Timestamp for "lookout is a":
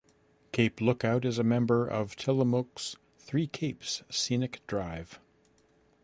0.81-1.43